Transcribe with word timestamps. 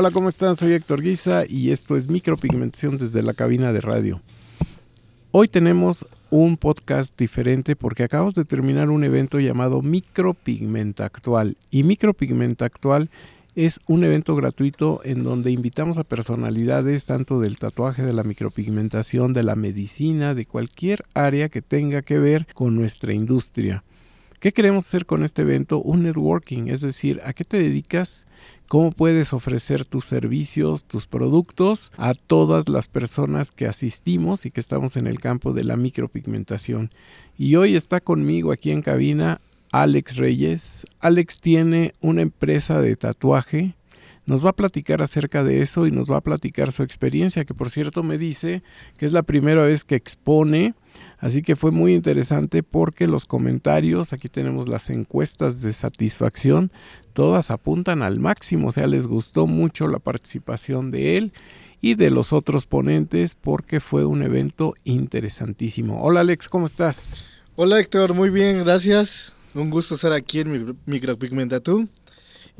Hola, 0.00 0.12
¿cómo 0.12 0.28
están? 0.28 0.54
Soy 0.54 0.74
Héctor 0.74 1.02
Guisa 1.02 1.42
y 1.44 1.72
esto 1.72 1.96
es 1.96 2.06
Micropigmentación 2.06 2.98
desde 2.98 3.20
la 3.20 3.34
cabina 3.34 3.72
de 3.72 3.80
radio. 3.80 4.20
Hoy 5.32 5.48
tenemos 5.48 6.06
un 6.30 6.56
podcast 6.56 7.18
diferente 7.18 7.74
porque 7.74 8.04
acabamos 8.04 8.34
de 8.34 8.44
terminar 8.44 8.90
un 8.90 9.02
evento 9.02 9.40
llamado 9.40 9.82
Micropigmenta 9.82 11.04
Actual. 11.04 11.56
Y 11.72 11.82
Micropigmenta 11.82 12.64
Actual 12.64 13.10
es 13.56 13.80
un 13.88 14.04
evento 14.04 14.36
gratuito 14.36 15.00
en 15.02 15.24
donde 15.24 15.50
invitamos 15.50 15.98
a 15.98 16.04
personalidades 16.04 17.04
tanto 17.06 17.40
del 17.40 17.58
tatuaje, 17.58 18.04
de 18.04 18.12
la 18.12 18.22
micropigmentación, 18.22 19.32
de 19.32 19.42
la 19.42 19.56
medicina, 19.56 20.32
de 20.32 20.46
cualquier 20.46 21.04
área 21.14 21.48
que 21.48 21.60
tenga 21.60 22.02
que 22.02 22.20
ver 22.20 22.46
con 22.54 22.76
nuestra 22.76 23.14
industria. 23.14 23.82
¿Qué 24.38 24.52
queremos 24.52 24.86
hacer 24.86 25.04
con 25.04 25.24
este 25.24 25.42
evento? 25.42 25.82
Un 25.82 26.04
networking, 26.04 26.68
es 26.68 26.82
decir, 26.82 27.20
¿a 27.24 27.32
qué 27.32 27.42
te 27.42 27.58
dedicas? 27.58 28.24
Cómo 28.68 28.92
puedes 28.92 29.32
ofrecer 29.32 29.84
tus 29.84 30.04
servicios, 30.04 30.84
tus 30.84 31.06
productos 31.06 31.90
a 31.96 32.14
todas 32.14 32.68
las 32.68 32.86
personas 32.86 33.50
que 33.50 33.66
asistimos 33.66 34.46
y 34.46 34.50
que 34.50 34.60
estamos 34.60 34.96
en 34.96 35.06
el 35.06 35.18
campo 35.20 35.54
de 35.54 35.64
la 35.64 35.76
micropigmentación. 35.76 36.90
Y 37.36 37.56
hoy 37.56 37.74
está 37.74 38.00
conmigo 38.00 38.52
aquí 38.52 38.70
en 38.70 38.82
cabina 38.82 39.40
Alex 39.72 40.16
Reyes. 40.16 40.86
Alex 41.00 41.40
tiene 41.40 41.94
una 42.00 42.22
empresa 42.22 42.80
de 42.80 42.94
tatuaje. 42.94 43.74
Nos 44.26 44.44
va 44.44 44.50
a 44.50 44.56
platicar 44.56 45.00
acerca 45.00 45.42
de 45.42 45.62
eso 45.62 45.86
y 45.86 45.90
nos 45.90 46.10
va 46.10 46.18
a 46.18 46.22
platicar 46.22 46.70
su 46.70 46.82
experiencia, 46.82 47.46
que 47.46 47.54
por 47.54 47.70
cierto 47.70 48.02
me 48.02 48.18
dice 48.18 48.62
que 48.98 49.06
es 49.06 49.12
la 49.12 49.22
primera 49.22 49.64
vez 49.64 49.84
que 49.84 49.94
expone 49.94 50.74
Así 51.18 51.42
que 51.42 51.56
fue 51.56 51.72
muy 51.72 51.94
interesante 51.94 52.62
porque 52.62 53.08
los 53.08 53.26
comentarios, 53.26 54.12
aquí 54.12 54.28
tenemos 54.28 54.68
las 54.68 54.88
encuestas 54.88 55.62
de 55.62 55.72
satisfacción, 55.72 56.70
todas 57.12 57.50
apuntan 57.50 58.02
al 58.02 58.20
máximo, 58.20 58.68
o 58.68 58.72
sea, 58.72 58.86
les 58.86 59.06
gustó 59.06 59.46
mucho 59.46 59.88
la 59.88 59.98
participación 59.98 60.92
de 60.92 61.16
él 61.16 61.32
y 61.80 61.96
de 61.96 62.10
los 62.10 62.32
otros 62.32 62.66
ponentes 62.66 63.34
porque 63.34 63.80
fue 63.80 64.04
un 64.04 64.22
evento 64.22 64.74
interesantísimo. 64.84 66.02
Hola 66.02 66.20
Alex, 66.20 66.48
¿cómo 66.48 66.66
estás? 66.66 67.40
Hola 67.56 67.80
Héctor, 67.80 68.14
muy 68.14 68.30
bien, 68.30 68.58
gracias. 68.58 69.34
Un 69.54 69.70
gusto 69.70 69.96
estar 69.96 70.12
aquí 70.12 70.40
en 70.40 70.52
mi 70.52 70.74
Micropigmentatú. 70.86 71.88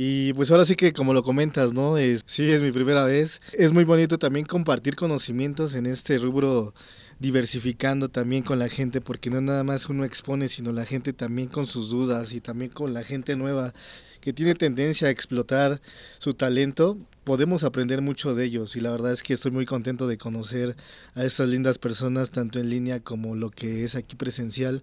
Y 0.00 0.32
pues 0.34 0.52
ahora 0.52 0.64
sí 0.64 0.76
que 0.76 0.92
como 0.92 1.12
lo 1.12 1.24
comentas, 1.24 1.72
¿no? 1.72 1.98
Es, 1.98 2.22
sí, 2.24 2.48
es 2.52 2.62
mi 2.62 2.70
primera 2.70 3.02
vez. 3.02 3.42
Es 3.52 3.72
muy 3.72 3.82
bonito 3.82 4.16
también 4.16 4.46
compartir 4.46 4.94
conocimientos 4.94 5.74
en 5.74 5.86
este 5.86 6.18
rubro 6.18 6.72
diversificando 7.18 8.08
también 8.08 8.44
con 8.44 8.60
la 8.60 8.68
gente, 8.68 9.00
porque 9.00 9.28
no 9.28 9.40
nada 9.40 9.64
más 9.64 9.88
uno 9.88 10.04
expone, 10.04 10.46
sino 10.46 10.70
la 10.70 10.84
gente 10.84 11.12
también 11.12 11.48
con 11.48 11.66
sus 11.66 11.90
dudas 11.90 12.32
y 12.32 12.40
también 12.40 12.70
con 12.70 12.94
la 12.94 13.02
gente 13.02 13.34
nueva 13.34 13.74
que 14.20 14.32
tiene 14.32 14.54
tendencia 14.54 15.08
a 15.08 15.10
explotar 15.10 15.80
su 16.18 16.32
talento, 16.32 16.96
podemos 17.28 17.62
aprender 17.62 18.00
mucho 18.00 18.34
de 18.34 18.42
ellos 18.42 18.74
y 18.74 18.80
la 18.80 18.90
verdad 18.90 19.12
es 19.12 19.22
que 19.22 19.34
estoy 19.34 19.50
muy 19.50 19.66
contento 19.66 20.06
de 20.06 20.16
conocer 20.16 20.74
a 21.14 21.24
estas 21.24 21.50
lindas 21.50 21.76
personas 21.76 22.30
tanto 22.30 22.58
en 22.58 22.70
línea 22.70 23.00
como 23.00 23.36
lo 23.36 23.50
que 23.50 23.84
es 23.84 23.96
aquí 23.96 24.16
presencial 24.16 24.82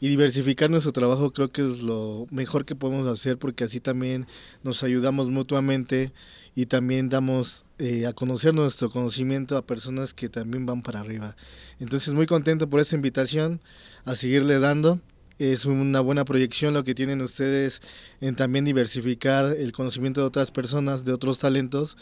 y 0.00 0.08
diversificar 0.08 0.70
nuestro 0.70 0.92
trabajo 0.92 1.34
creo 1.34 1.52
que 1.52 1.60
es 1.60 1.82
lo 1.82 2.26
mejor 2.30 2.64
que 2.64 2.74
podemos 2.74 3.06
hacer 3.06 3.36
porque 3.36 3.64
así 3.64 3.78
también 3.78 4.26
nos 4.62 4.82
ayudamos 4.82 5.28
mutuamente 5.28 6.14
y 6.54 6.64
también 6.64 7.10
damos 7.10 7.66
eh, 7.78 8.06
a 8.06 8.14
conocer 8.14 8.54
nuestro 8.54 8.88
conocimiento 8.88 9.58
a 9.58 9.66
personas 9.66 10.14
que 10.14 10.30
también 10.30 10.64
van 10.64 10.80
para 10.80 11.00
arriba. 11.00 11.36
Entonces 11.78 12.14
muy 12.14 12.24
contento 12.24 12.70
por 12.70 12.80
esta 12.80 12.96
invitación 12.96 13.60
a 14.06 14.14
seguirle 14.14 14.58
dando. 14.60 14.98
Es 15.42 15.66
una 15.66 15.98
buena 15.98 16.24
proyección 16.24 16.72
lo 16.72 16.84
que 16.84 16.94
tienen 16.94 17.20
ustedes 17.20 17.82
en 18.20 18.36
también 18.36 18.64
diversificar 18.64 19.46
el 19.46 19.72
conocimiento 19.72 20.20
de 20.20 20.28
otras 20.28 20.52
personas, 20.52 21.04
de 21.04 21.12
otros 21.12 21.40
talentos. 21.40 21.96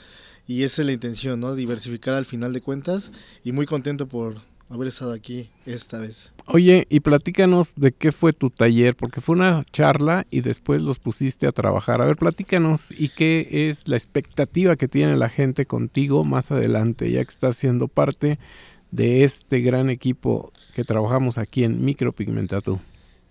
Y 0.47 0.65
esa 0.65 0.83
es 0.83 0.87
la 0.87 0.93
intención, 0.93 1.41
¿no? 1.41 1.55
Diversificar 1.55 2.13
al 2.13 2.27
final 2.27 2.53
de 2.53 2.61
cuentas. 2.61 3.13
Y 3.43 3.53
muy 3.53 3.65
contento 3.65 4.07
por, 4.07 4.35
haber 4.69 4.89
estado 4.89 5.15
aquí 5.15 5.49
esta 5.65 5.97
vez. 5.97 6.35
Oye, 6.49 6.87
y 6.91 7.01
platícanos 7.01 7.73
de 7.77 7.93
qué 7.93 8.13
fue 8.13 8.35
tu 8.35 8.51
taller, 8.51 8.95
porque 8.95 9.23
fue 9.23 9.37
una 9.37 9.65
charla 9.73 10.27
y 10.31 10.43
después 10.43 10.83
los 10.83 10.99
pusiste 10.99 11.47
a 11.47 11.53
trabajar. 11.53 12.03
A 12.03 12.05
ver, 12.05 12.17
platícanos 12.17 12.91
y 12.93 13.09
qué 13.09 13.71
es 13.71 13.89
la 13.89 13.97
expectativa 13.97 14.77
que 14.77 14.87
tiene 14.87 15.17
la 15.17 15.31
gente 15.31 15.65
contigo 15.65 16.27
más 16.27 16.51
adelante, 16.51 17.11
ya 17.11 17.25
que 17.25 17.31
estás 17.31 17.57
siendo 17.57 17.89
parte 17.89 18.39
de 18.91 19.25
este 19.25 19.61
gran 19.61 19.89
equipo 19.89 20.53
que 20.75 20.85
trabajamos 20.85 21.39
aquí 21.39 21.65
en 21.65 21.83
Micropigmentatú. 21.83 22.81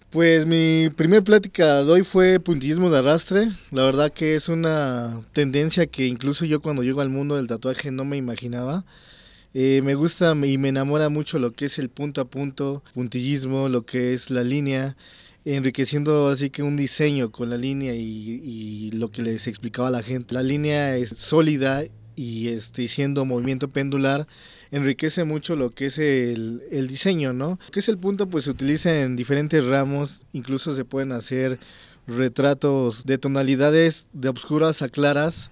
Pues 0.10 0.48
mi 0.48 0.90
primer 0.90 1.24
plática 1.24 1.84
de 1.84 1.92
hoy 1.92 2.02
fue 2.02 2.40
puntillismo 2.40 2.90
de 2.90 2.98
arrastre. 2.98 3.48
La 3.70 3.84
verdad 3.84 4.12
que 4.12 4.34
es 4.34 4.50
una 4.50 5.22
tendencia 5.34 5.86
que 5.86 6.08
incluso 6.08 6.46
yo 6.46 6.64
cuando 6.64 6.82
llego 6.82 7.02
al 7.02 7.10
mundo 7.10 7.36
del 7.36 7.46
tatuaje 7.46 7.92
no 7.92 8.06
me 8.06 8.18
imaginaba. 8.18 8.86
Eh, 9.54 9.82
me 9.84 9.94
gusta 9.94 10.36
y 10.44 10.58
me 10.58 10.70
enamora 10.70 11.10
mucho 11.10 11.38
lo 11.38 11.52
que 11.52 11.66
es 11.66 11.78
el 11.78 11.90
punto 11.90 12.22
a 12.22 12.26
punto, 12.26 12.84
puntillismo, 12.96 13.70
lo 13.70 13.86
que 13.86 14.14
es 14.14 14.32
la 14.32 14.44
línea, 14.44 14.98
enriqueciendo 15.46 16.30
así 16.30 16.50
que 16.50 16.64
un 16.64 16.76
diseño 16.76 17.32
con 17.32 17.52
la 17.52 17.58
línea 17.58 17.94
y, 17.94 18.02
y 18.02 18.92
lo 18.94 19.12
que 19.12 19.22
les 19.22 19.46
explicaba 19.46 19.90
a 19.90 19.92
la 19.92 20.02
gente. 20.02 20.34
La 20.34 20.42
línea 20.42 20.98
es 20.98 21.10
sólida 21.10 21.84
y 22.20 22.50
este, 22.50 22.86
siendo 22.90 23.24
movimiento 23.24 23.70
pendular, 23.70 24.28
enriquece 24.72 25.24
mucho 25.24 25.56
lo 25.56 25.70
que 25.70 25.86
es 25.86 25.98
el, 25.98 26.62
el 26.70 26.88
diseño, 26.90 27.32
¿no? 27.32 27.58
Que 27.72 27.80
es 27.80 27.88
el 27.88 27.98
punto, 27.98 28.30
pues 28.30 28.44
se 28.44 28.52
utiliza 28.52 29.00
en 29.00 29.16
diferentes 29.16 29.66
ramos, 29.66 30.26
incluso 30.34 30.76
se 30.76 30.84
pueden 30.84 31.14
hacer 31.14 31.62
retratos 32.08 33.06
de 33.06 33.20
tonalidades 33.20 34.10
de 34.12 34.28
oscuras 34.28 34.82
a 34.82 34.90
claras 34.90 35.50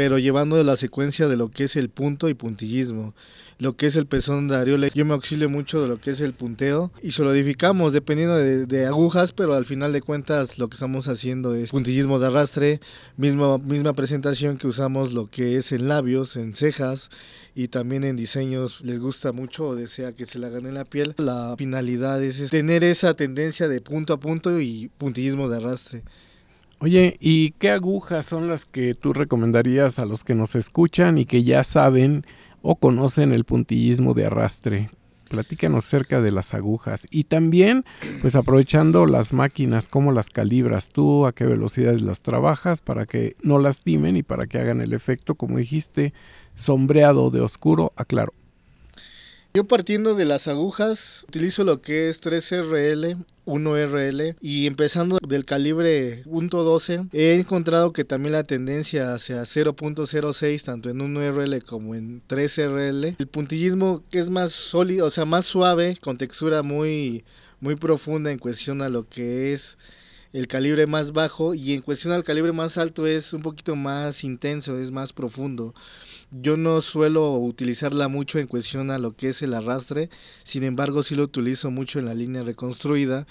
pero 0.00 0.18
llevando 0.18 0.64
la 0.64 0.76
secuencia 0.76 1.28
de 1.28 1.36
lo 1.36 1.50
que 1.50 1.64
es 1.64 1.76
el 1.76 1.90
punto 1.90 2.30
y 2.30 2.34
puntillismo. 2.34 3.14
Lo 3.58 3.76
que 3.76 3.84
es 3.84 3.96
el 3.96 4.06
pezón 4.06 4.48
de 4.48 4.56
Ariola, 4.56 4.88
yo 4.88 5.04
me 5.04 5.12
auxilio 5.12 5.50
mucho 5.50 5.82
de 5.82 5.88
lo 5.88 6.00
que 6.00 6.08
es 6.08 6.22
el 6.22 6.32
punteo 6.32 6.90
y 7.02 7.10
solidificamos 7.10 7.92
dependiendo 7.92 8.34
de, 8.36 8.86
agujas, 8.86 9.32
pero 9.32 9.52
al 9.52 9.66
final 9.66 9.92
de 9.92 10.00
cuentas 10.00 10.58
lo 10.58 10.68
que 10.68 10.76
estamos 10.76 11.06
haciendo 11.06 11.54
es 11.54 11.72
puntillismo 11.72 12.18
de 12.18 12.28
arrastre, 12.28 12.80
mismo, 13.18 13.58
misma 13.58 13.92
presentación 13.92 14.56
que 14.56 14.68
usamos 14.68 15.12
lo 15.12 15.28
que 15.28 15.58
es 15.58 15.70
en 15.70 15.86
labios, 15.86 16.36
en 16.36 16.54
cejas 16.54 17.10
y 17.54 17.68
también 17.68 18.02
en 18.04 18.16
diseños. 18.16 18.80
Les 18.80 19.00
gusta 19.00 19.32
mucho 19.32 19.68
o 19.68 19.76
desea 19.76 20.14
que 20.14 20.24
se 20.24 20.38
la 20.38 20.46
hagan 20.46 20.64
en 20.64 20.72
la 20.72 20.86
piel. 20.86 21.14
La 21.18 21.56
finalidad 21.58 22.22
es 22.22 22.48
tener 22.48 22.84
esa 22.84 23.12
tendencia 23.12 23.68
de 23.68 23.82
punto 23.82 24.14
a 24.14 24.18
punto 24.18 24.62
y 24.62 24.90
puntillismo 24.96 25.50
de 25.50 25.58
arrastre. 25.58 26.04
Oye, 26.82 27.18
¿y 27.20 27.50
qué 27.58 27.68
agujas 27.72 28.24
son 28.24 28.48
las 28.48 28.64
que 28.64 28.94
tú 28.94 29.12
recomendarías 29.12 29.98
a 29.98 30.06
los 30.06 30.24
que 30.24 30.34
nos 30.34 30.54
escuchan 30.54 31.18
y 31.18 31.26
que 31.26 31.44
ya 31.44 31.62
saben 31.62 32.24
o 32.62 32.76
conocen 32.76 33.32
el 33.32 33.44
puntillismo 33.44 34.14
de 34.14 34.24
arrastre? 34.24 34.88
Platícanos 35.28 35.84
cerca 35.84 36.22
de 36.22 36.30
las 36.30 36.54
agujas 36.54 37.06
y 37.10 37.24
también, 37.24 37.84
pues 38.22 38.34
aprovechando 38.34 39.04
las 39.04 39.34
máquinas, 39.34 39.88
cómo 39.88 40.10
las 40.10 40.30
calibras 40.30 40.88
tú, 40.88 41.26
a 41.26 41.34
qué 41.34 41.44
velocidades 41.44 42.00
las 42.00 42.22
trabajas 42.22 42.80
para 42.80 43.04
que 43.04 43.36
no 43.42 43.58
lastimen 43.58 44.16
y 44.16 44.22
para 44.22 44.46
que 44.46 44.58
hagan 44.58 44.80
el 44.80 44.94
efecto, 44.94 45.34
como 45.34 45.58
dijiste, 45.58 46.14
sombreado 46.54 47.30
de 47.30 47.42
oscuro 47.42 47.92
a 47.96 48.06
claro. 48.06 48.32
Yo 49.52 49.64
partiendo 49.64 50.14
de 50.14 50.26
las 50.26 50.46
agujas, 50.46 51.24
utilizo 51.28 51.64
lo 51.64 51.82
que 51.82 52.08
es 52.08 52.22
3RL, 52.22 53.18
1RL 53.46 54.36
y 54.40 54.66
empezando 54.66 55.18
del 55.26 55.44
calibre 55.44 56.22
.12 56.24 57.08
he 57.12 57.34
encontrado 57.34 57.92
que 57.92 58.04
también 58.04 58.32
la 58.32 58.44
tendencia 58.44 59.12
hacia 59.12 59.42
0.06 59.42 60.62
tanto 60.62 60.88
en 60.88 60.98
1RL 60.98 61.64
como 61.64 61.96
en 61.96 62.22
3RL 62.28 63.16
el 63.18 63.26
puntillismo 63.26 64.04
es 64.12 64.30
más 64.30 64.52
sólido 64.52 65.06
o 65.06 65.10
sea 65.10 65.24
más 65.24 65.46
suave 65.46 65.98
con 66.00 66.16
textura 66.16 66.62
muy 66.62 67.24
muy 67.58 67.74
profunda 67.74 68.30
en 68.30 68.38
cuestión 68.38 68.82
a 68.82 68.88
lo 68.88 69.08
que 69.08 69.52
es 69.52 69.78
el 70.32 70.46
calibre 70.46 70.86
más 70.86 71.12
bajo 71.12 71.54
y 71.54 71.72
en 71.72 71.80
cuestión 71.80 72.12
al 72.12 72.24
calibre 72.24 72.52
más 72.52 72.78
alto 72.78 73.06
es 73.06 73.32
un 73.32 73.42
poquito 73.42 73.76
más 73.76 74.24
intenso, 74.24 74.78
es 74.78 74.90
más 74.90 75.12
profundo. 75.12 75.74
Yo 76.30 76.56
no 76.56 76.80
suelo 76.80 77.32
utilizarla 77.34 78.08
mucho 78.08 78.38
en 78.38 78.46
cuestión 78.46 78.90
a 78.90 78.98
lo 78.98 79.16
que 79.16 79.28
es 79.28 79.42
el 79.42 79.54
arrastre, 79.54 80.10
sin 80.44 80.62
embargo 80.62 81.02
sí 81.02 81.14
lo 81.14 81.24
utilizo 81.24 81.70
mucho 81.70 81.98
en 81.98 82.06
la 82.06 82.14
línea 82.14 82.42
reconstruida 82.42 83.26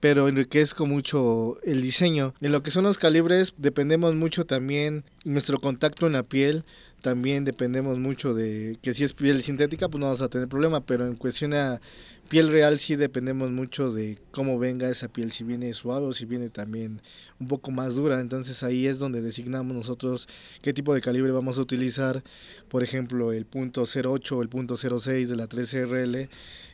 pero 0.00 0.28
enriquezco 0.28 0.86
mucho 0.86 1.58
el 1.62 1.82
diseño. 1.82 2.34
En 2.40 2.52
lo 2.52 2.62
que 2.62 2.70
son 2.70 2.84
los 2.84 2.96
calibres 2.96 3.52
dependemos 3.58 4.14
mucho 4.14 4.46
también 4.46 5.04
nuestro 5.24 5.58
contacto 5.58 6.06
en 6.06 6.14
la 6.14 6.22
piel, 6.22 6.64
también 7.02 7.44
dependemos 7.44 7.98
mucho 7.98 8.34
de 8.34 8.78
que 8.82 8.94
si 8.94 9.04
es 9.04 9.12
piel 9.12 9.42
sintética 9.42 9.88
pues 9.88 10.00
no 10.00 10.06
vamos 10.06 10.22
a 10.22 10.28
tener 10.28 10.48
problema, 10.48 10.80
pero 10.80 11.06
en 11.06 11.16
cuestión 11.16 11.52
a 11.52 11.80
piel 12.30 12.48
real 12.48 12.78
sí 12.78 12.94
dependemos 12.94 13.50
mucho 13.50 13.90
de 13.90 14.16
cómo 14.30 14.56
venga 14.60 14.88
esa 14.88 15.08
piel, 15.08 15.32
si 15.32 15.42
viene 15.42 15.72
suave 15.72 16.06
o 16.06 16.12
si 16.12 16.26
viene 16.26 16.48
también 16.48 17.02
un 17.40 17.48
poco 17.48 17.72
más 17.72 17.96
dura. 17.96 18.20
Entonces 18.20 18.62
ahí 18.62 18.86
es 18.86 19.00
donde 19.00 19.20
designamos 19.20 19.76
nosotros 19.76 20.28
qué 20.62 20.72
tipo 20.72 20.94
de 20.94 21.00
calibre 21.00 21.32
vamos 21.32 21.58
a 21.58 21.62
utilizar. 21.62 22.22
Por 22.68 22.84
ejemplo, 22.84 23.32
el 23.32 23.46
punto 23.46 23.82
08 23.82 24.38
o 24.38 24.42
el 24.42 24.48
punto 24.48 24.76
06 24.76 25.28
de 25.28 25.36
la 25.36 25.48
13RL 25.48 26.28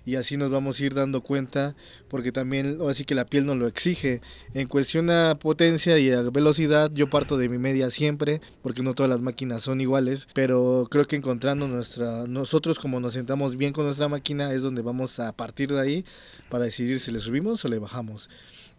y 0.05 0.15
así 0.15 0.37
nos 0.37 0.51
vamos 0.51 0.79
a 0.79 0.85
ir 0.85 0.95
dando 0.95 1.23
cuenta 1.23 1.75
porque 2.09 2.31
también 2.31 2.79
así 2.89 3.05
que 3.05 3.17
la 3.17 3.25
piel 3.25 3.45
nos 3.45 3.57
lo 3.57 3.67
exige 3.67 4.21
en 4.55 4.69
cuestión 4.69 5.11
a 5.11 5.37
potencia 5.37 5.99
y 5.99 6.13
a 6.13 6.23
velocidad 6.31 6.93
yo 6.95 7.11
parto 7.11 7.37
de 7.37 7.49
mi 7.49 7.59
media 7.59 7.91
siempre 7.91 8.41
porque 8.63 8.85
no 8.85 8.95
todas 8.95 9.11
las 9.11 9.21
máquinas 9.21 9.63
son 9.63 9.81
iguales 9.81 10.29
pero 10.33 10.87
creo 10.89 11.07
que 11.07 11.17
encontrando 11.17 11.67
nuestra 11.67 12.29
nosotros 12.29 12.79
como 12.79 13.01
nos 13.01 13.15
sentamos 13.15 13.57
bien 13.57 13.73
con 13.73 13.85
nuestra 13.85 14.07
máquina 14.07 14.53
es 14.53 14.63
donde 14.63 14.83
vamos 14.83 15.19
a 15.19 15.33
partir 15.33 15.46
de 15.55 15.81
ahí 15.81 16.05
para 16.49 16.65
decidir 16.65 17.01
si 17.01 17.11
le 17.11 17.19
subimos 17.19 17.65
o 17.65 17.69
le 17.69 17.79
bajamos 17.79 18.29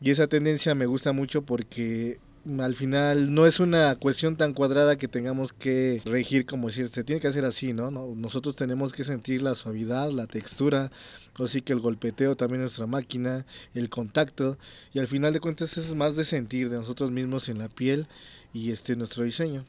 y 0.02 0.12
esa 0.12 0.28
tendencia 0.28 0.76
me 0.76 0.86
gusta 0.86 1.12
mucho 1.12 1.42
porque 1.42 2.20
al 2.60 2.76
final 2.76 3.34
no 3.34 3.46
es 3.46 3.60
una 3.60 3.96
cuestión 3.96 4.38
tan 4.38 4.54
cuadrada 4.54 4.98
que 4.98 5.08
tengamos 5.08 5.52
que 5.52 6.02
regir 6.06 6.46
como 6.46 6.68
decir, 6.68 6.88
se 6.88 7.04
tiene 7.04 7.20
que 7.20 7.28
hacer 7.28 7.44
así, 7.46 7.74
¿no? 7.74 7.92
Nosotros 7.92 8.56
tenemos 8.56 8.94
que 8.94 9.04
sentir 9.04 9.42
la 9.42 9.56
suavidad, 9.56 10.12
la 10.12 10.28
textura, 10.28 10.92
así 11.38 11.62
que 11.62 11.74
el 11.74 11.80
golpeteo 11.80 12.38
también 12.38 12.62
nuestra 12.62 12.88
máquina, 12.88 13.46
el 13.74 13.90
contacto, 13.90 14.58
y 14.94 15.00
al 15.00 15.08
final 15.08 15.34
de 15.34 15.40
cuentas 15.40 15.78
es 15.78 15.94
más 15.94 16.16
de 16.16 16.24
sentir 16.24 16.70
de 16.70 16.78
nosotros 16.78 17.12
mismos 17.12 17.50
en 17.50 17.58
la 17.58 17.68
piel 17.68 18.08
y 18.54 18.72
este 18.72 18.96
nuestro 18.96 19.24
diseño. 19.24 19.66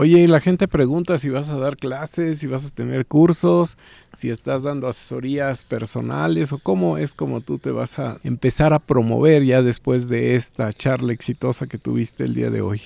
Oye, 0.00 0.28
la 0.28 0.38
gente 0.38 0.68
pregunta 0.68 1.18
si 1.18 1.28
vas 1.28 1.48
a 1.48 1.58
dar 1.58 1.76
clases, 1.76 2.38
si 2.38 2.46
vas 2.46 2.64
a 2.64 2.70
tener 2.70 3.04
cursos, 3.04 3.76
si 4.16 4.30
estás 4.30 4.62
dando 4.62 4.86
asesorías 4.86 5.64
personales 5.64 6.52
o 6.52 6.58
cómo 6.58 6.98
es 6.98 7.14
como 7.14 7.40
tú 7.40 7.58
te 7.58 7.72
vas 7.72 7.98
a 7.98 8.20
empezar 8.22 8.72
a 8.72 8.78
promover 8.78 9.42
ya 9.42 9.60
después 9.60 10.08
de 10.08 10.36
esta 10.36 10.72
charla 10.72 11.12
exitosa 11.12 11.66
que 11.66 11.78
tuviste 11.78 12.22
el 12.22 12.36
día 12.36 12.48
de 12.48 12.60
hoy. 12.60 12.80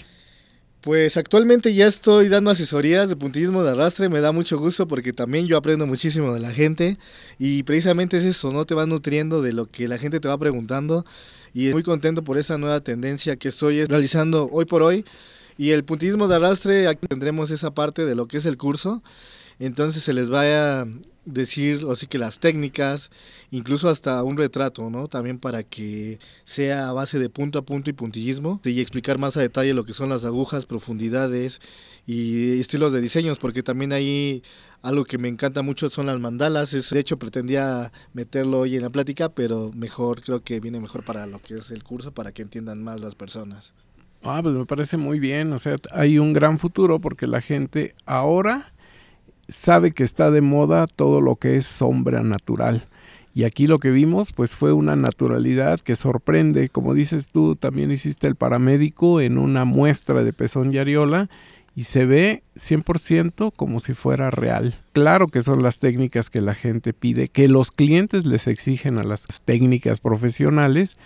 Pues 0.81 1.19
actualmente 1.19 1.75
ya 1.75 1.87
estoy 1.87 2.29
dando 2.29 2.50
asesorías 2.50 3.11
de 3.11 3.17
puntillismo 3.17 3.62
de 3.62 3.73
arrastre, 3.73 4.08
me 4.08 4.20
da 4.20 4.32
mucho 4.32 4.58
gusto 4.58 4.88
porque 4.88 5.12
también 5.12 5.47
yo 5.47 5.58
aprendo 5.58 5.87
muchísimo 5.87 6.32
de 6.32 6.41
la 6.41 6.50
gente 6.50 6.97
y 7.38 7.62
precisamente 7.65 8.17
es 8.17 8.25
eso, 8.25 8.53
no 8.53 8.65
te 8.65 8.75
va 8.75 8.87
nutriendo 8.87 9.43
de 9.43 9.53
lo 9.53 9.67
que 9.67 9.87
la 9.87 9.99
gente 9.99 10.19
te 10.19 10.29
va 10.29 10.38
preguntando 10.38 11.05
y 11.53 11.69
muy 11.73 11.82
contento 11.82 12.25
por 12.25 12.38
esa 12.38 12.56
nueva 12.56 12.81
tendencia 12.81 13.37
que 13.37 13.49
estoy 13.49 13.85
realizando 13.85 14.49
hoy 14.50 14.65
por 14.65 14.81
hoy 14.81 15.05
y 15.56 15.70
el 15.70 15.84
puntillismo 15.84 16.28
de 16.28 16.37
arrastre, 16.37 16.88
aquí 16.88 17.06
tendremos 17.06 17.50
esa 17.50 17.72
parte 17.72 18.04
de 18.04 18.14
lo 18.14 18.26
que 18.26 18.38
es 18.38 18.46
el 18.46 18.56
curso. 18.56 19.02
Entonces 19.58 20.02
se 20.02 20.12
les 20.12 20.32
va 20.32 20.43
a 20.43 20.87
decir, 21.25 21.87
así 21.90 22.06
que 22.06 22.19
las 22.19 22.40
técnicas, 22.40 23.10
incluso 23.50 23.88
hasta 23.88 24.22
un 24.25 24.37
retrato, 24.37 24.90
¿no? 24.90 25.06
También 25.06 25.38
para 25.38 25.62
que 25.62 26.19
sea 26.44 26.88
a 26.88 26.93
base 26.93 27.19
de 27.19 27.31
punto 27.31 27.58
a 27.60 27.62
punto 27.62 27.90
y 27.90 27.93
puntillismo 27.93 28.60
y 28.64 28.81
explicar 28.81 29.19
más 29.19 29.37
a 29.37 29.40
detalle 29.40 29.75
lo 29.75 29.84
que 29.84 29.93
son 29.93 30.08
las 30.08 30.25
agujas, 30.25 30.66
profundidades 30.66 31.60
y 32.06 32.58
estilos 32.58 32.93
de 32.93 33.00
diseños, 33.00 33.38
porque 33.38 33.62
también 33.62 33.93
ahí 33.93 34.43
algo 34.81 35.05
que 35.05 35.19
me 35.19 35.28
encanta 35.28 35.62
mucho 35.62 35.88
son 35.90 36.06
las 36.06 36.19
mandalas. 36.19 36.75
Es, 36.75 36.90
de 36.90 36.98
hecho, 36.98 37.19
pretendía 37.19 37.93
meterlo 38.14 38.60
hoy 38.60 38.75
en 38.76 38.82
la 38.82 38.90
plática, 38.90 39.28
pero 39.28 39.70
mejor, 39.76 40.22
creo 40.22 40.43
que 40.43 40.58
viene 40.58 40.81
mejor 40.81 41.05
para 41.05 41.26
lo 41.26 41.40
que 41.40 41.58
es 41.58 41.70
el 41.70 41.84
curso, 41.84 42.12
para 42.12 42.32
que 42.32 42.43
entiendan 42.43 42.82
más 42.82 43.00
las 43.00 43.14
personas. 43.14 43.75
Ah, 44.24 44.40
pues 44.42 44.54
me 44.54 44.66
parece 44.66 44.96
muy 44.96 45.19
bien. 45.19 45.52
O 45.52 45.58
sea, 45.58 45.76
hay 45.92 46.19
un 46.19 46.32
gran 46.32 46.58
futuro 46.58 47.00
porque 47.00 47.26
la 47.26 47.40
gente 47.40 47.94
ahora 48.06 48.72
sabe 49.48 49.92
que 49.92 50.04
está 50.04 50.30
de 50.30 50.40
moda 50.40 50.86
todo 50.86 51.20
lo 51.20 51.36
que 51.36 51.56
es 51.56 51.66
sombra 51.66 52.22
natural. 52.22 52.86
Y 53.34 53.44
aquí 53.44 53.66
lo 53.66 53.78
que 53.78 53.90
vimos 53.90 54.32
pues 54.32 54.54
fue 54.54 54.72
una 54.72 54.94
naturalidad 54.94 55.80
que 55.80 55.96
sorprende. 55.96 56.69
Como 56.69 56.94
dices 56.94 57.30
tú, 57.30 57.56
también 57.56 57.90
hiciste 57.90 58.26
el 58.26 58.36
paramédico 58.36 59.20
en 59.20 59.38
una 59.38 59.64
muestra 59.64 60.22
de 60.22 60.32
pezón 60.32 60.72
y 60.72 60.78
areola 60.78 61.28
y 61.74 61.84
se 61.84 62.04
ve 62.04 62.42
100% 62.56 63.52
como 63.56 63.80
si 63.80 63.94
fuera 63.94 64.30
real. 64.30 64.78
Claro 64.92 65.28
que 65.28 65.40
son 65.40 65.62
las 65.62 65.78
técnicas 65.78 66.28
que 66.28 66.42
la 66.42 66.54
gente 66.54 66.92
pide, 66.92 67.28
que 67.28 67.48
los 67.48 67.70
clientes 67.70 68.26
les 68.26 68.46
exigen 68.46 68.98
a 68.98 69.02
las 69.02 69.26
técnicas 69.44 70.00
profesionales 70.00 70.98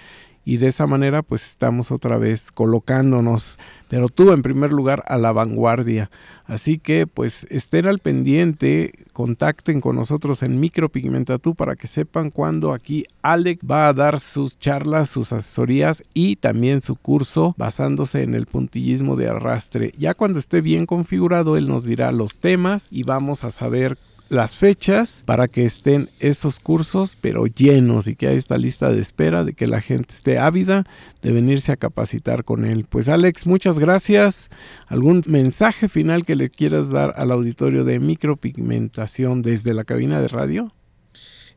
y 0.47 0.59
de 0.59 0.69
esa 0.69 0.87
manera 0.87 1.23
pues 1.23 1.45
estamos 1.45 1.91
otra 1.91 2.19
vez 2.19 2.53
colocándonos, 2.53 3.59
pero 3.89 4.09
tú 4.09 4.33
en 4.33 4.43
primer 4.43 4.71
lugar 4.71 5.03
a 5.09 5.19
la 5.19 5.33
vanguardia. 5.33 6.09
Así 6.47 6.79
que 6.79 7.07
pues 7.07 7.47
estén 7.51 7.87
al 7.87 7.99
pendiente, 7.99 8.93
contacten 9.13 9.81
con 9.81 9.97
nosotros 9.97 10.43
en 10.43 10.61
Micropigmentatú 10.61 11.55
para 11.55 11.75
que 11.75 11.89
sepan 11.89 12.31
cuándo 12.31 12.73
aquí 12.73 13.05
Alec 13.23 13.61
va 13.69 13.89
a 13.89 13.93
dar 13.93 14.21
sus 14.21 14.59
charlas, 14.59 15.11
sus 15.11 15.33
asesorías 15.33 16.03
y 16.15 16.37
también 16.37 16.81
su 16.81 16.95
curso 16.95 17.55
basándose 17.59 18.23
en 18.23 18.35
el 18.35 18.47
puntillismo 18.47 19.17
de 19.17 19.29
arrastre. 19.29 19.93
Ya 19.99 20.15
cuando 20.15 20.39
esté 20.39 20.61
bien 20.61 20.87
configurado 20.87 21.57
él 21.57 21.67
nos 21.67 21.85
dirá 21.85 22.13
los 22.13 22.39
temas 22.39 22.89
y 22.91 23.03
vamos 23.03 23.43
a 23.43 23.51
saber 23.51 23.99
las 24.29 24.59
fechas 24.59 25.23
para 25.25 25.47
que 25.49 25.65
estén 25.65 26.09
esos 26.19 26.59
cursos, 26.59 27.17
pero 27.21 27.47
llenos 27.47 28.07
y 28.07 28.17
que 28.17 28.29
hay 28.29 28.37
esta 28.37 28.59
lista 28.59 28.91
de 28.91 29.01
espera 29.01 29.45
de 29.45 29.53
que 29.53 29.67
la 29.67 29.81
gente 29.81 30.13
esté 30.13 30.39
ávida 30.39 30.85
de 31.23 31.33
venirse 31.33 31.73
a 31.73 31.77
capacitar 31.77 32.45
con 32.45 32.65
él. 32.65 32.87
Pues 32.89 33.09
Alex, 33.09 33.47
muchas 33.47 33.79
gracias. 33.79 34.51
¿Algún 34.89 35.23
mensaje 35.27 35.89
final 35.89 36.25
que 36.25 36.36
le 36.37 36.51
quieras 36.51 36.91
dar 36.91 37.15
al 37.17 37.31
auditorio 37.33 37.85
de 37.85 37.99
micropigmentación 37.99 39.43
desde 39.43 39.75
la 39.75 39.85
cabina 39.85 40.21
de 40.21 40.29
radio? 40.29 40.73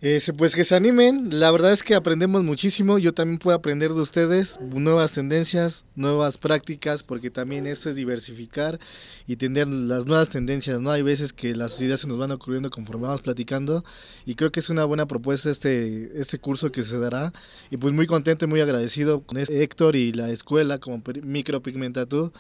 Eh, 0.02 0.22
pues 0.38 0.56
que 0.56 0.64
se 0.64 0.76
animen, 0.76 1.42
la 1.42 1.52
verdad 1.52 1.74
es 1.74 1.84
que 1.84 1.94
aprendemos 1.94 2.42
muchísimo, 2.42 3.00
yo 3.00 3.14
también 3.14 3.38
puedo 3.38 3.58
aprender 3.58 3.92
de 3.92 4.00
ustedes 4.00 4.58
nuevas 4.62 5.12
tendencias, 5.12 5.84
nuevas 5.98 6.38
prácticas, 6.38 7.04
porque 7.04 7.30
también 7.30 7.68
esto 7.68 7.90
es 7.90 7.98
diversificar 7.98 8.80
y 9.28 9.36
tener 9.36 9.68
las 9.68 10.06
nuevas 10.06 10.30
tendencias, 10.30 10.80
¿no? 10.80 10.92
Hay 10.92 11.02
veces 11.02 11.34
que 11.34 11.54
las 11.54 11.82
ideas 11.82 12.00
se 12.00 12.08
nos 12.08 12.18
van 12.18 12.32
ocurriendo 12.32 12.70
conforme 12.70 13.08
vamos 13.08 13.22
platicando 13.22 13.84
y 14.26 14.36
creo 14.36 14.54
que 14.54 14.62
es 14.62 14.70
una 14.70 14.86
buena 14.86 15.06
propuesta 15.06 15.50
este, 15.50 16.18
este 16.18 16.40
curso 16.40 16.72
que 16.72 16.84
se 16.84 16.98
dará 16.98 17.34
y 17.70 17.76
pues 17.76 17.94
muy 17.94 18.08
contento 18.08 18.46
y 18.46 18.48
muy 18.48 18.62
agradecido 18.62 19.20
con 19.24 19.38
este 19.38 19.64
Héctor 19.64 19.98
y 19.98 20.14
la 20.14 20.30
escuela 20.30 20.78
como 20.78 21.04
Micropigmentatú 21.24 22.32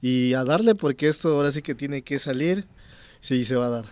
y 0.00 0.34
a 0.34 0.44
darle 0.44 0.76
porque 0.76 1.08
esto 1.08 1.30
ahora 1.30 1.50
sí 1.50 1.62
que 1.62 1.74
tiene 1.74 2.02
que 2.02 2.20
salir, 2.20 2.64
sí, 3.20 3.44
se 3.44 3.56
va 3.56 3.66
a 3.66 3.70
dar. 3.70 3.84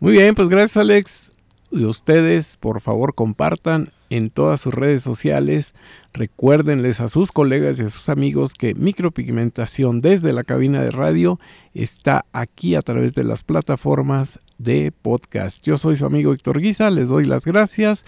Muy 0.00 0.14
bien, 0.14 0.34
pues 0.34 0.48
gracias 0.48 0.76
Alex 0.78 1.32
y 1.70 1.84
ustedes 1.84 2.56
por 2.56 2.80
favor 2.80 3.14
compartan 3.14 3.92
en 4.10 4.30
todas 4.30 4.60
sus 4.60 4.74
redes 4.74 5.02
sociales. 5.02 5.74
Recuérdenles 6.12 7.00
a 7.00 7.08
sus 7.08 7.32
colegas 7.32 7.78
y 7.78 7.84
a 7.84 7.90
sus 7.90 8.08
amigos 8.08 8.54
que 8.54 8.74
micropigmentación 8.74 10.00
desde 10.00 10.32
la 10.32 10.44
cabina 10.44 10.82
de 10.82 10.90
radio 10.90 11.38
está 11.72 12.26
aquí 12.32 12.74
a 12.74 12.82
través 12.82 13.14
de 13.14 13.24
las 13.24 13.42
plataformas 13.42 14.40
de 14.58 14.92
podcast. 14.92 15.64
Yo 15.64 15.78
soy 15.78 15.96
su 15.96 16.04
amigo 16.04 16.32
Héctor 16.32 16.60
Guisa, 16.60 16.90
les 16.90 17.08
doy 17.08 17.24
las 17.24 17.44
gracias. 17.44 18.04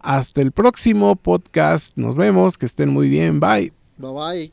Hasta 0.00 0.42
el 0.42 0.50
próximo 0.50 1.14
podcast. 1.14 1.96
Nos 1.96 2.16
vemos, 2.16 2.58
que 2.58 2.66
estén 2.66 2.88
muy 2.88 3.08
bien. 3.08 3.38
Bye. 3.38 3.72
Bye 3.98 4.10
bye. 4.10 4.50